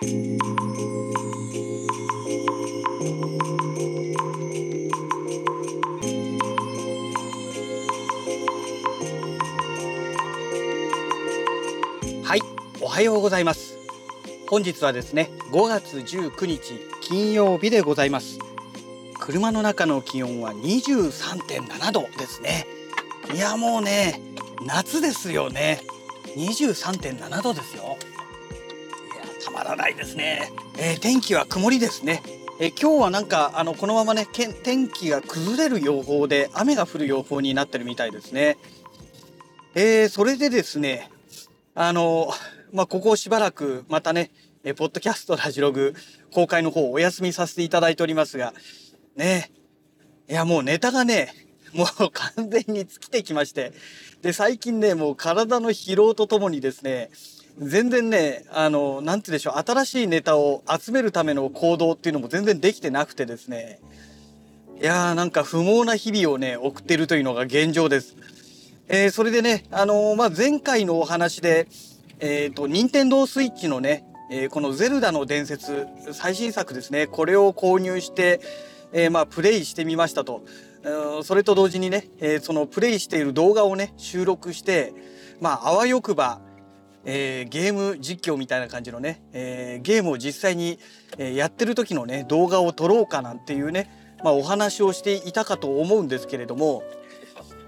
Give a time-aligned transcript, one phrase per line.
[0.00, 0.04] は
[12.36, 12.40] い
[12.80, 13.76] おはようございます。
[14.48, 18.38] 本日はですね5月19日金曜日でございます。
[19.18, 22.68] 車の中の気温は23.7度ですね。
[23.34, 24.22] いやもうね
[24.64, 25.80] 夏ですよね。
[26.36, 27.97] 23.7度ですよ。
[29.68, 32.22] らないですね、えー、天気は曇りですね
[32.60, 38.58] え今日はなんかあのこのままね天気が崩れる予報で雨が降る予報になってるみたいですね。
[39.76, 41.08] えー、それでですね
[41.76, 42.32] あの
[42.72, 44.32] まあ、ここしばらくまたね
[44.64, 45.94] えポッドキャストラジログ
[46.32, 48.52] 公開の方お休みさせていただいておりますが
[49.14, 49.52] ね
[50.28, 51.32] いやもうネタがね
[51.72, 53.72] もう完全に尽きてきまして
[54.20, 57.10] で最近ねもう体の疲労とともにですね
[57.60, 63.80] 全然ね、あの、なんて言うでしょう、新しいネタを集めるための行動っていうのも全然できてなくてですね、
[64.80, 68.16] いやーなんか不毛な日々をね、送ってるというのが現状です。
[68.86, 71.66] えー、それでね、あのー、まあ、前回のお話で、
[72.20, 78.40] えっ、ー、と、任天堂スイッチのね、えー、このゼルダの伝説、最新作ですね、これを購入して、
[78.92, 80.44] えー、まあ、プレイしてみましたと。
[81.22, 84.94] それと同時にね、えー、そのプレイしている動画をね、収録して、
[85.40, 86.40] まあ、あわよくば、
[87.10, 90.78] えー、ゲーム実況みたいな感じのね、えー、ゲームを実際に、
[91.16, 93.90] え、やってる時のね動画を撮ろうかなんていうね、
[94.22, 96.82] まあ、お話をしていたかと思うんですけれども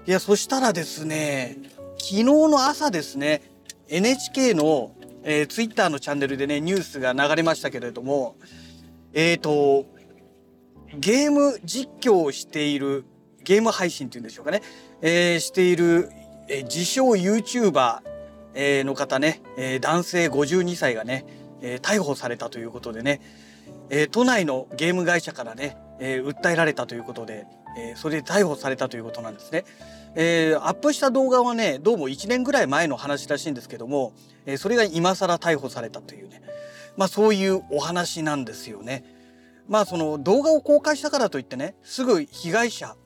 [0.05, 1.57] いやそしたらですね
[1.97, 3.41] 昨日の朝ですね
[3.87, 4.91] NHK の、
[5.23, 8.35] えー、Twitter のチャンネルでねニュースが流れましたけれども
[9.11, 9.87] えっ、ー、と
[10.99, 13.05] ゲーム実況をしている
[13.43, 14.61] ゲーム配信っていうんでしょうかね、
[15.01, 16.11] えー、している、
[16.47, 18.11] えー、自称 YouTuber
[18.53, 21.25] えの方ね、え男性52歳がね、
[21.61, 23.21] え逮捕されたということでね、
[23.89, 27.45] え都内のゲーム会社からね、え訴えられたということで、
[27.77, 29.65] えそれで逮捕されたということなんですね。
[30.15, 34.13] えー、アップした動画はねどうも1年ぐらい前の話らしいんですけども、
[34.45, 36.41] えー、それが今更逮捕されたというね
[36.97, 39.05] まあそういうお話なんですよね。
[39.67, 42.97] まあその動画を公開したからといってねすぐ被害者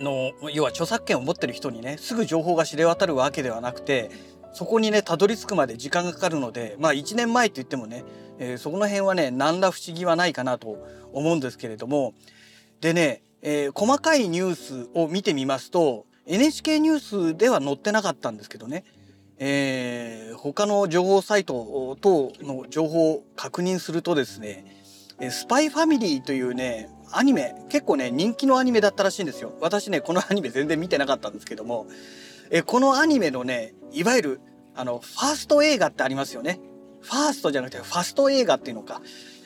[0.00, 4.10] の要は著作権を持ってる人にねすぐ情報が知れ渡るわけではなくて
[4.54, 8.04] そこにねたどり着くまで時間がかかるのでまあ1年前って言ってもね、
[8.38, 10.78] えー、そこの辺はね何ら不思議はないかなと
[11.12, 12.14] 思うんですけれども。
[12.80, 18.84] でね、えー、細かいニュースを見てみますと NHK ニュースでは載ってなかったんですけどね、
[19.38, 24.84] えー、他の情報サイト等の情報を確認するとですね
[25.30, 29.52] 「スパイファミリー」というねアニメ結構ね人気のアニメだったらしいんですよ。
[29.60, 31.88] 私ねこのアニメ全然見てなかったんですけども。
[32.50, 34.40] えこのアニメのねいわゆる
[34.74, 36.60] あのファースト映画ってありますよね。
[37.00, 39.02] ファーストじゃなくてファスト映画っていうのか、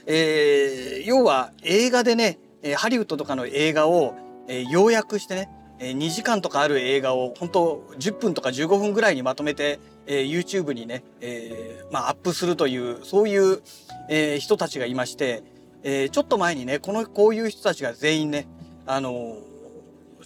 [0.07, 2.39] えー、要は映画でね
[2.77, 4.15] ハリウッドとかの映画を、
[4.47, 5.51] えー、要約してね
[5.81, 13.63] え2時間とかある映画を本当10分とか15分ぐらいにまとめて、えー、YouTube にね、えー、まあ、アップするというそういう、
[14.09, 15.43] えー、人たちがいまして、
[15.85, 18.49] え、ちょっと前にねこのこういう人たちが全員ね
[18.87, 19.37] あの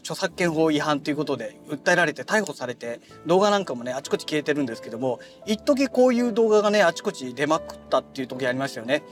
[0.02, 9.02] 著作権法違反ということで訴えられて逮捕されて動画なんかもねあちこち消えてるんですけども一時こういう動画がねあちこち出まくったっていう時ありましたよね。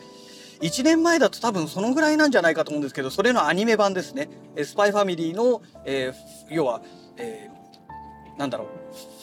[0.61, 4.29] 1年前だと多分そのぐらいなんじゃないかと思うんですけどそれのアニメ版ですね
[4.63, 6.83] 「スパイファミリーの」えー、要は、
[7.17, 8.69] えー、なんだろう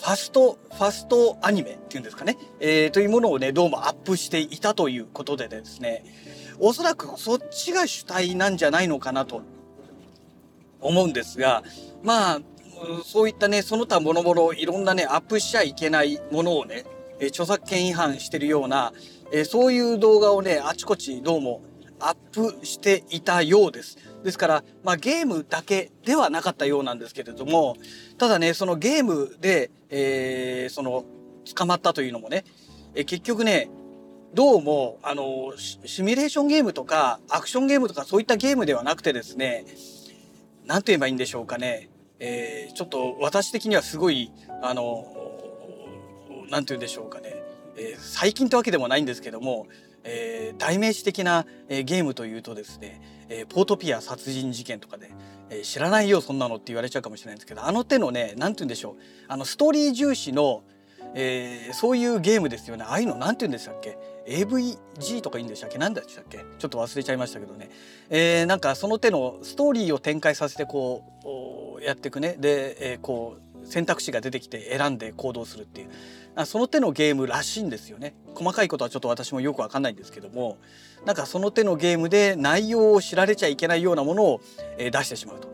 [0.01, 6.03] ファストファストアニメっていうんですかね、えー、というものをねどうもアップしていたということでですね。
[6.59, 9.43] おそらくそっちが主体なんじゃないのかなと。
[10.81, 11.63] 思うんですが、
[12.03, 12.39] まあ、
[13.03, 16.85] そういったね、その他諸々いろんなね、アップしちゃいけないものをね、
[17.19, 18.93] え著作権違反してるような、
[19.31, 21.61] えそういう動画をね、あちこちどうも
[21.99, 23.97] アップしていたようです。
[24.23, 27.75] ですから、まあ、ゲームだけではなかったようなんですけれども、
[28.17, 31.05] ただね、そのゲームで、えー、その、
[31.55, 32.43] 捕まったというのもね、
[32.93, 33.69] え結局ね、
[34.33, 39.65] どうも、あの、シミュレーションゲームとか、アクションゲームとかそういったゲームではなくてですね、
[40.67, 41.89] 何と言えばいいんでしょうかね。
[42.19, 44.31] えー、ちょっと私的にはすごい、
[44.61, 45.05] あの、
[46.49, 47.35] 何て言うんでしょうかね。
[47.77, 49.67] えー、最近ってわけでもないんですけども、
[50.03, 55.11] えー、代名詞的な、えー、ゲームというとですね、え、ポートピア殺人事件とかで、
[55.49, 58.95] え、知らないよそんなのって言われちゃうかもしれないんですけどあの手のね何て言うんでしょう
[59.27, 60.63] あのストーリー重視の、
[61.13, 63.97] えー、そういうゲームですよねああいうの何て言うんでしたっけ？
[64.27, 65.77] AVG とかいいんでしたっけ？
[65.77, 66.39] 何でしたっけ？
[66.59, 67.69] ちょっと忘れちゃいましたけどね、
[68.09, 72.35] えー、なんかその手のストーリーを展開させてこうやっていくね。
[72.39, 75.89] で、えー、こう選択肢が出てきて選んで行動するっていう。
[76.35, 78.13] あその手のゲームらしいんですよね。
[78.35, 80.57] 細かいことはちょっと私もよくわかんないんですけども。
[81.05, 84.41] なんかその手のゲームで内容を知られちゃいけないようなものを、
[84.77, 85.47] え出してしまうと。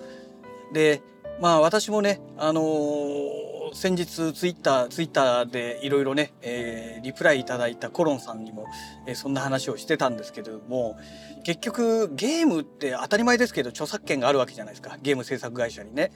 [0.74, 1.02] で
[1.40, 8.68] まあ私もねあのー、先日ツイッターツイッターでいろいろね、えー、リプライいただいたコロンさんにも、
[9.08, 10.98] えー、そんな話をしてたんですけれども
[11.44, 16.12] 結局ゲームって当たり前ですけど著作権があるわけじゃないですかゲーム制作会社にね。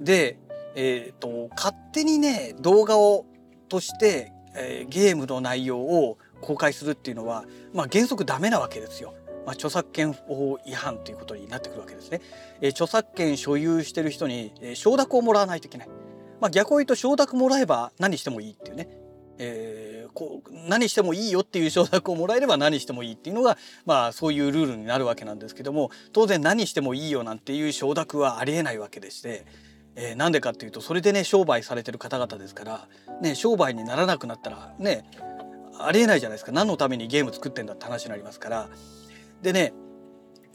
[0.00, 0.38] で
[0.74, 3.26] えっ、ー、と勝手にね動画を
[3.68, 9.14] として、えー、ゲームの内容を公開するっていうのは、まあ、原則ダメなわけですよ。
[9.46, 12.20] まあ、著作権法違反ということになってくるわけですね。
[12.60, 15.88] えー、著作権所有してる人に、えー、承諾をもらわないといけない。
[16.40, 18.88] まあ、逆を言うと承諾もらえば何してもいいっていうね。
[19.38, 29.44] えー、こう何してもいいよっていう承諾をもらえれば何してもいいっていうのが、まあ、そういうルールになるわけなんですけども当然何してもいいよなんていう承諾はありえないわけでして、
[29.94, 32.88] えー、なんでかっていうとそれでね商売されてる方々ですから、
[33.20, 35.04] ね、商売にならなくなったらね
[35.78, 36.52] ありえないじゃないですか。
[36.52, 38.68] 何のためにゲーム作ってんだって話になりますから。
[39.42, 39.74] でね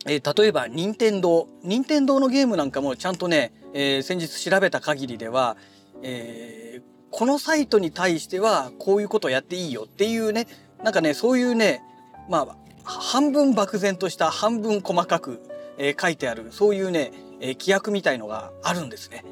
[0.08, 5.58] えー、例えば任天堂任天堂のゲームなんかもちゃんとね、えー、先日調べた限りでは、
[6.04, 6.82] えー、
[7.12, 10.48] このサイトに対してはこういうことをやっていいよっていうね
[10.84, 11.82] なんかねそういうね
[12.30, 15.42] まあ半分漠然とした半分細かく、
[15.78, 19.24] えー、書いてあるそういうね、えー、規約みたいのがあるんですね。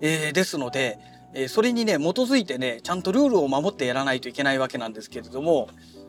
[0.00, 0.98] えー、ですので、
[1.34, 5.68] えー、それにね基づいてねちゃんとルールを守ってやらないといけないわけなんですけれども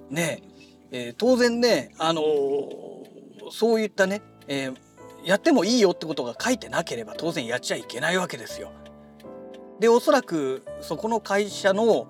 [0.10, 0.44] ね、
[0.92, 4.76] えー、当然ね、あのー、そういったね、えー、
[5.24, 8.72] やってもいいよってことが書いてなければ当然やっちゃいけないわけですよ。
[9.80, 12.08] でおそらくそこの会社の、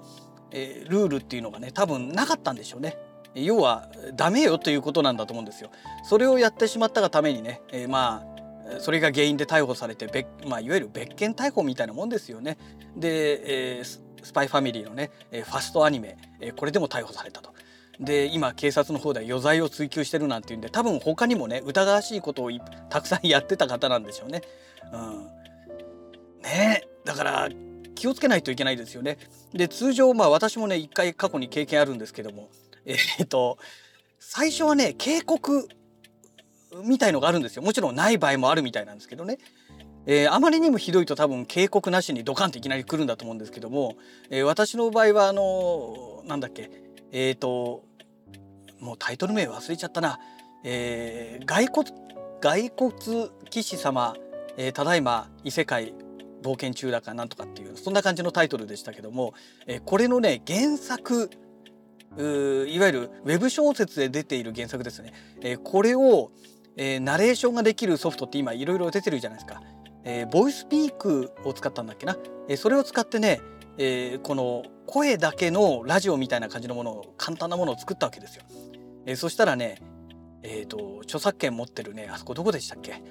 [0.51, 2.97] えー、ルールっていうのがね多分なかったんでしょうね。
[3.35, 5.69] 要はダメよということなんだと思うんですよ。
[6.03, 12.57] それをやってしまったがためにね、えー、まあそれが原因で逮捕されて別、まあ、いわゆる別件逮捕みたいなもんですよね。
[12.95, 17.53] で、えー、スパイファミリーのねえファストアニメえこれでも逮捕されたと。
[17.99, 22.51] で今警察の方では余罪を追及してるなんていうんで多分他にもね疑わしいことを
[22.89, 24.41] たくさんやってた方なんでしょうね。
[24.93, 27.49] うん、ねだから
[27.95, 29.17] 気をつけないといけないですよね。
[29.53, 32.49] で通常まあ私もね一回過去に経験あるんですけども
[32.85, 33.57] えー、っと
[34.19, 35.67] 最初はね警告
[36.83, 39.39] みたいのがあるんですよもちろんない場合もあるみたいなんですけどね、
[40.05, 43.95] えー、あまりにもひどいと多分警告なしにドカンっていきなり来るんだと思うんですけども、
[44.29, 46.69] えー、私の場合はあのなんだっけ
[47.11, 47.88] えっ、と
[48.79, 50.19] もうタイトル名忘れちゃったな、
[50.63, 51.91] えー、骸骨
[52.41, 54.15] 骸骨騎士様、
[54.57, 55.93] えー、ただいま異世界
[56.41, 59.33] 冒険中だかなんとかっていうそんな感じのタイトルでしたけども、
[59.67, 61.29] えー、これのね原作
[62.17, 66.31] いわゆるウェブ小説で出ている原作ですね、えー、これを、
[66.75, 69.61] えー、ナレーションができるソフトって今いろいろ出てるじゃないですか。
[70.03, 72.17] えー、ボイスピークを使ったんだっけな、
[72.47, 73.41] えー、それを使ってね、
[73.81, 78.43] えー、この声だけのラジオみたいな感じのものを簡単なものを作ったわけですよ。
[79.05, 79.81] えー、そしたらね、
[80.43, 83.01] えーと、著作権持ってるねあそこどこでしたっけ？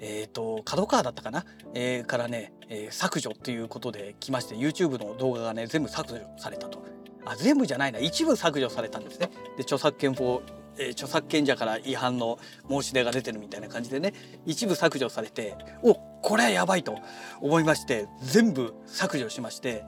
[0.00, 6.82] えっ、ー、と角川だったかな、えー、からね、えー、削除っていうことで来まして YouTube の動画がね全部削除されたと。
[7.26, 9.30] あ全部じゃないな一部削除されたんですね。
[9.58, 10.40] で著作権法
[10.78, 12.38] えー、著作権者から違反の
[12.68, 14.12] 申し出が出てるみたいな感じでね
[14.46, 16.98] 一部削除されておこれはやばいと
[17.40, 19.84] 思いまして全部削除しまして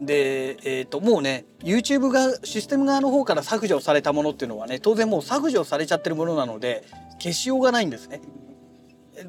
[0.00, 6.84] で、えー、ともうね YouTube がシステム側の方から削除されたものっていうのはね当然もう削除されちゃってるものなので
[7.20, 8.20] 消しようがないんですね。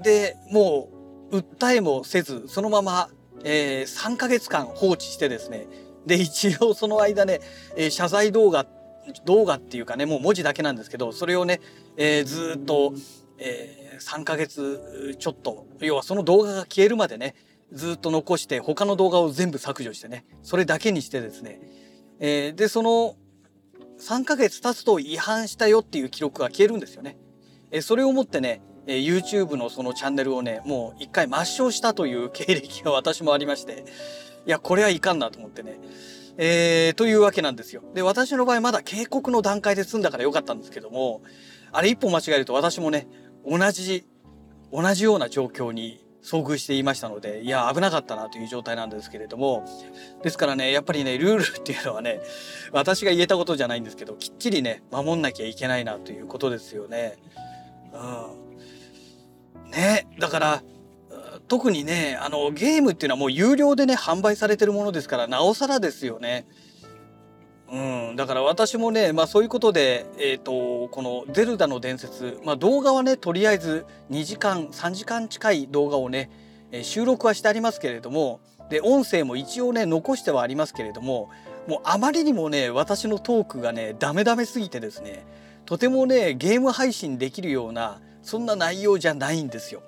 [0.04, 0.90] でも
[1.32, 3.10] う訴えもせずそのまま、
[3.44, 5.68] えー、3ヶ月間放置してですね
[6.06, 7.40] で一応その間ね、
[7.76, 8.66] えー、謝罪動画
[9.26, 11.62] 動画っていうかねもう文字だけなんですけどそれをね、
[11.98, 12.94] えー、ずっと、
[13.38, 17.36] えー、3ヶ月ちょっと要はその動画が消えるまでね
[17.72, 21.60] ずっと残して他の動画を全部削除してねそれだけにしてですね、
[22.20, 23.16] えー、でその
[24.00, 27.18] 3ヶ月経つと違反したよっていう記録が消えるんですよね。
[27.70, 33.86] え、それをもってね、え、YouTube のそのチャンネルをねもう一回抹消したという経歴が私もありまして
[34.48, 35.80] いやこれはいかんなと思ってね
[36.42, 37.84] えー、というわけなんですよ。
[37.94, 41.22] で、私の場合まだ警告の段階で済んだからよかったんですけども、
[41.74, 43.08] あれ一歩間違えると私もね、
[43.46, 44.06] 同じ、
[44.72, 49.66] 同じような状況に遭遇していましたので、いや、危なかったなという状態なんですけれども、
[50.24, 52.22] ですからね、やっぱりね、ルールっていうのはね、
[52.72, 57.18] 私が言えたことじゃないんですけど、きっちりね、守んなきゃいけないなということですよね。
[57.94, 59.72] うん。
[59.72, 60.64] ね、だから、
[61.50, 66.48] 特にねあのゲームっていうのはもう有料でね販売されてるものですからなおさらですよね。
[67.72, 76.32] うん、だから私もね、まあ、そういうことで、えーと、この「ゼルダの伝説」まあ、動画はねとりあえず2時間3時間近い動画をね、
[76.72, 78.40] え、収録はしてありますけれども
[78.72, 81.30] で音声も一応ね残してはありますけれども
[81.68, 85.24] もうあまりにもね私のトークがねダメダメすぎてですね
[85.66, 89.84] とてもねゲーム配信できるようなそんな内容じゃないんですよ。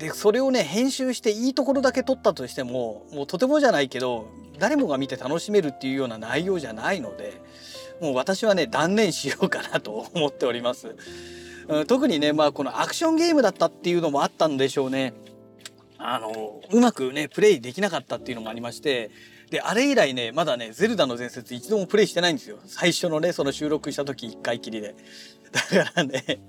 [0.00, 4.28] でそれをね編集していいところだけ撮ったとしてももうとてもじゃないけど
[4.58, 7.40] 誰もが見て楽しめるっていうような内容じゃないので
[8.00, 10.96] もう私はね断念しようかなと思っております。
[11.86, 15.12] 特にねまあこのアクションゲームだったっていうのもあったんでしょうね。
[15.98, 19.10] あのうまくねプレイできなかったっていうのもありまして
[19.50, 24.94] であれ以来ねまだね「ゼルダの伝説」一度もプレイしてないんですよ最初のねその収録した時1回きりで
[25.52, 26.40] だからね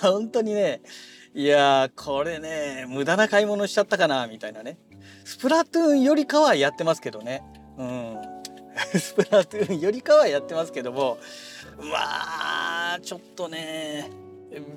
[0.00, 0.80] 本当にね
[1.34, 4.78] いやこれね無駄な買い物しちゃったかなみたいなね。
[5.24, 7.42] スプラトゥーンよりかはやってますけどね。
[7.76, 8.16] うん。
[8.98, 11.18] スプラトゥーンよりかはやってますけども
[11.78, 14.10] まあちょっとね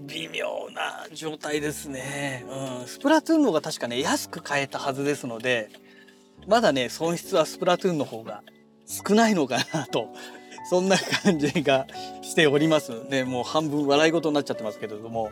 [0.07, 2.45] 微妙な状態ですね、
[2.81, 5.69] うん、スプラトゥーンの方が確かね安く買えたはずですので
[6.47, 8.43] まだね損失はスプラトゥーンの方が
[8.85, 10.13] 少ないのかなと
[10.69, 11.87] そんな感じが
[12.21, 13.03] しております。
[13.05, 15.31] ねもう半分笑い事になっちゃってますけれども。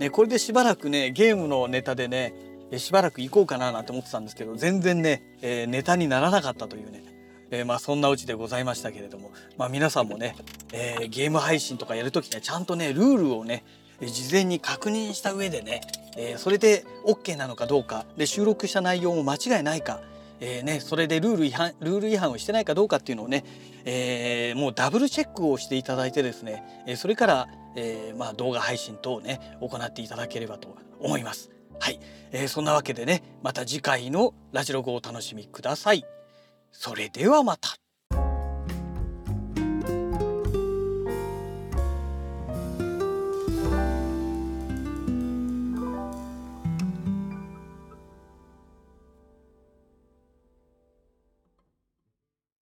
[0.00, 2.32] ね、これでしばらくねゲームのネタでね
[2.78, 7.02] しばらく行こうかななんて思ってたんですけど全然ね、えー、ネタにならなかったというね、
[7.50, 10.36] えー、まあそんなうちでございましたけれども、まあ、皆さんもね、
[10.72, 13.62] えー、ゲーム配信とかやるときねちゃんとねルールをね
[14.00, 15.82] 事前に確認した上でね、
[16.16, 20.00] えー、それで OK なのかどうかで収録した内容も間違いないか、
[20.40, 23.44] えーね、それでルール違反ルール違反をしてないかどうかっていうのをね、
[23.84, 31.50] えー、もうダブルチェックをしていただいてですね、えー、それからえー、まあ、動画配信等をね行っていただければと思います。
[31.78, 32.00] はい、
[32.32, 36.04] えー、そんなわけでねまた次回のラジログをお楽しみください。
[36.72, 37.89] それではまた。